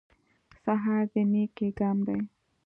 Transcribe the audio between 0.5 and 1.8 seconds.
سهار د نېکۍ